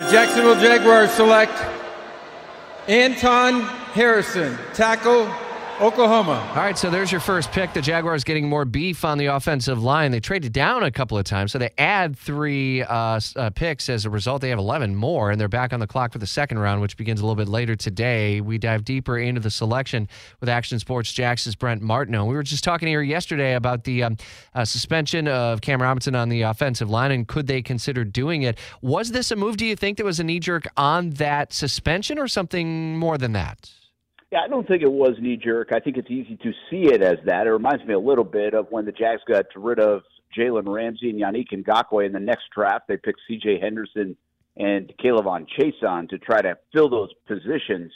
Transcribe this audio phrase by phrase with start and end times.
[0.00, 1.52] Jacksonville Jaguars select
[2.86, 5.26] Anton Harrison, tackle,
[5.80, 6.44] Oklahoma.
[6.50, 7.72] All right, so there's your first pick.
[7.72, 10.10] The Jaguars getting more beef on the offensive line.
[10.10, 14.04] They traded down a couple of times, so they add three uh, uh, picks as
[14.04, 14.42] a result.
[14.42, 16.96] They have 11 more, and they're back on the clock for the second round, which
[16.96, 18.40] begins a little bit later today.
[18.40, 20.08] We dive deeper into the selection
[20.40, 22.24] with Action Sports Jax's Brent Martineau.
[22.24, 24.16] We were just talking here yesterday about the um,
[24.56, 28.58] uh, suspension of Cam Robinson on the offensive line, and could they consider doing it?
[28.82, 32.18] Was this a move, do you think, that was a knee jerk on that suspension
[32.18, 33.70] or something more than that?
[34.30, 35.72] Yeah, I don't think it was knee jerk.
[35.72, 37.46] I think it's easy to see it as that.
[37.46, 40.02] It reminds me a little bit of when the Jags got rid of
[40.36, 42.88] Jalen Ramsey and Yannick Ngakoue in the next draft.
[42.88, 43.58] They picked C.J.
[43.60, 44.16] Henderson
[44.58, 47.90] and K'Lavon Chaisson to try to fill those positions.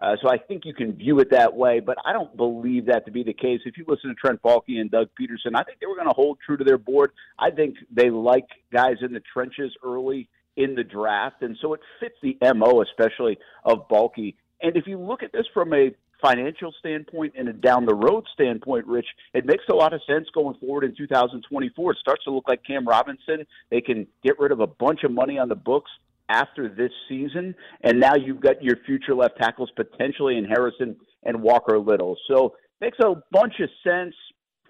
[0.00, 3.06] Uh, so I think you can view it that way, but I don't believe that
[3.06, 3.60] to be the case.
[3.64, 6.14] If you listen to Trent Baalke and Doug Pederson, I think they were going to
[6.14, 7.12] hold true to their board.
[7.38, 11.80] I think they like guys in the trenches early in the draft, and so it
[11.98, 16.72] fits the MO, especially of Baalke and if you look at this from a financial
[16.78, 20.56] standpoint and a down the road standpoint, Rich, it makes a lot of sense going
[20.58, 21.92] forward in 2024.
[21.92, 23.46] It starts to look like Cam Robinson.
[23.70, 25.90] They can get rid of a bunch of money on the books
[26.28, 31.42] after this season, and now you've got your future left tackles potentially in Harrison and
[31.42, 32.16] Walker Little.
[32.28, 34.14] So makes a bunch of sense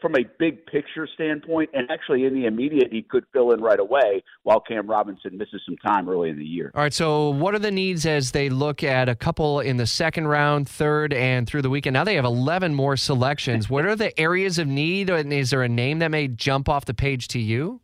[0.01, 3.81] from a big picture standpoint, and actually in the immediate, he could fill in right
[3.81, 6.71] away while Cam Robinson misses some time early in the year.
[6.75, 6.93] All right.
[6.93, 10.69] So, what are the needs as they look at a couple in the second round,
[10.69, 11.95] third, and through the weekend?
[11.95, 13.69] Now they have 11 more selections.
[13.69, 15.11] what are the areas of need?
[15.11, 17.81] And is there a name that may jump off the page to you?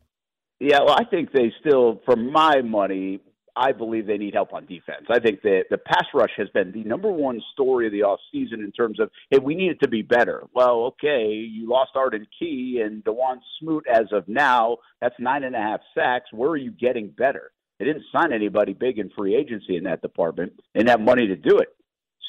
[0.60, 3.20] Yeah, well, I think they still, for my money,
[3.56, 5.06] I believe they need help on defense.
[5.08, 8.18] I think that the pass rush has been the number one story of the off
[8.32, 10.44] season in terms of hey, we need it to be better.
[10.54, 14.78] Well, okay, you lost Arden Key and Dawuane Smoot as of now.
[15.00, 16.26] That's nine and a half sacks.
[16.32, 17.52] Where are you getting better?
[17.78, 21.36] They didn't sign anybody big in free agency in that department and have money to
[21.36, 21.68] do it.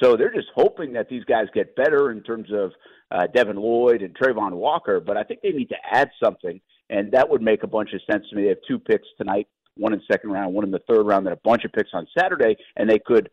[0.02, 2.72] So they're just hoping that these guys get better in terms of
[3.12, 5.00] uh, Devin Lloyd and Travon Walker.
[5.00, 6.60] But I think they need to add something,
[6.90, 8.44] and that would make a bunch of sense to me.
[8.44, 9.48] They have two picks tonight
[9.78, 11.90] one in the second round, one in the third round, then a bunch of picks
[11.94, 13.30] on Saturday, and they could,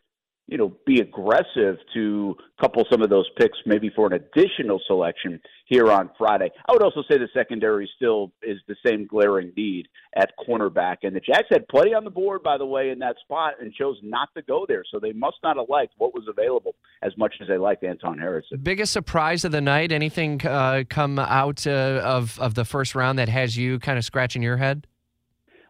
[0.49, 5.41] you know, be aggressive to couple some of those picks maybe for an additional selection
[5.67, 6.51] here on Friday.
[6.69, 9.87] I would also say the secondary still is the same glaring need
[10.17, 13.17] at cornerback, and the Jags had plenty on the board, by the way, in that
[13.23, 14.83] spot, and chose not to go there.
[14.93, 18.19] So they must not have liked what was available as much as they liked Anton
[18.19, 18.59] Harrison.
[18.63, 19.93] Biggest surprise of the night?
[19.93, 24.05] Anything uh, come out uh, of of the first round that has you kind of
[24.05, 24.87] scratching your head?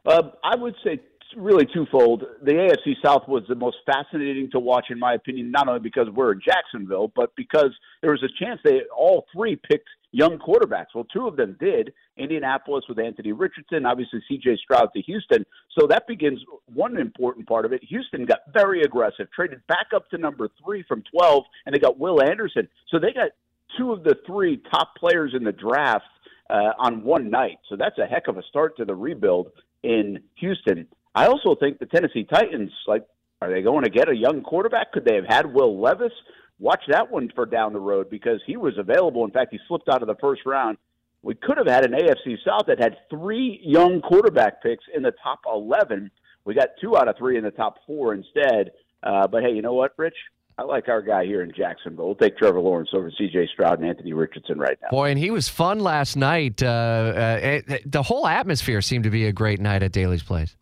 [0.04, 1.00] Uh, I would say
[1.36, 2.24] really twofold.
[2.42, 6.08] The AFC South was the most fascinating to watch, in my opinion, not only because
[6.14, 7.70] we're in Jacksonville, but because
[8.00, 10.88] there was a chance they all three picked young quarterbacks.
[10.94, 11.92] Well, two of them did.
[12.16, 14.58] Indianapolis with Anthony Richardson, obviously C.J.
[14.62, 15.44] Stroud to Houston.
[15.78, 17.82] So that begins one important part of it.
[17.84, 21.98] Houston got very aggressive, traded back up to number three from 12, and they got
[21.98, 22.69] Will Anderson.
[22.90, 23.30] So they got
[23.78, 26.04] two of the three top players in the draft
[26.50, 27.58] uh, on one night.
[27.70, 29.52] So that's a heck of a start to the rebuild
[29.82, 30.87] in Houston.
[31.15, 33.04] I also think the Tennessee Titans, like,
[33.41, 34.93] are they going to get a young quarterback?
[34.93, 36.12] Could they have had Will Levis?
[36.59, 39.25] Watch that one for down the road because he was available.
[39.25, 40.78] In fact, he slipped out of the first round.
[41.22, 45.12] We could have had an AFC South that had three young quarterback picks in the
[45.22, 46.10] top 11.
[46.44, 48.72] We got two out of three in the top four instead.
[49.03, 50.16] Uh, but hey, you know what, Rich?
[50.58, 52.06] I like our guy here in Jacksonville.
[52.06, 53.48] We'll take Trevor Lawrence over C.J.
[53.52, 54.88] Stroud and Anthony Richardson right now.
[54.90, 56.62] Boy, and he was fun last night.
[56.62, 60.56] Uh, uh, it, the whole atmosphere seemed to be a great night at Daly's Place.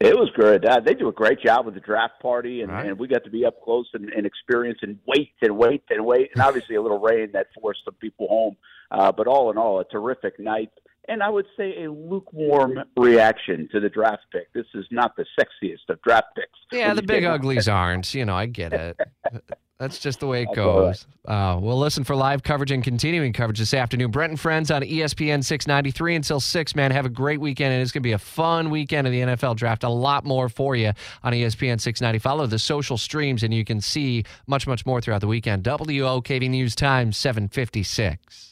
[0.00, 0.64] It was good.
[0.64, 2.86] Uh, they do a great job with the draft party, and, right.
[2.86, 6.04] and we got to be up close and, and experience and wait and wait and
[6.04, 8.56] wait, and obviously a little rain that forced some people home.
[8.90, 10.70] Uh, but all in all, a terrific night
[11.08, 14.52] and I would say a lukewarm reaction to the draft pick.
[14.52, 16.58] This is not the sexiest of draft picks.
[16.70, 18.14] Yeah, the big uglies aren't.
[18.14, 19.00] You know, I get it.
[19.82, 21.08] That's just the way it goes.
[21.26, 24.12] Uh, we'll listen for live coverage and continuing coverage this afternoon.
[24.12, 26.92] Brent and Friends on ESPN 693 until 6, man.
[26.92, 29.56] Have a great weekend, and it's going to be a fun weekend of the NFL
[29.56, 29.82] draft.
[29.82, 30.92] A lot more for you
[31.24, 32.20] on ESPN 690.
[32.20, 35.64] Follow the social streams, and you can see much, much more throughout the weekend.
[35.64, 38.51] WOKV News Time, 756.